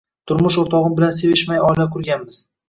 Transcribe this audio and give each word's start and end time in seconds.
Turmush 0.29 0.55
o`rtog`im 0.63 0.95
bilan 1.01 1.13
sevishmay 1.19 1.63
oila 1.67 1.87
qurganmiz 1.99 2.43